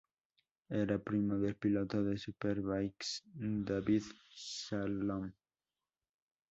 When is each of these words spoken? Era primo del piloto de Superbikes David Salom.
Era 0.81 0.97
primo 0.97 1.37
del 1.37 1.55
piloto 1.55 2.01
de 2.03 2.17
Superbikes 2.17 3.21
David 3.35 4.01
Salom. 4.33 5.31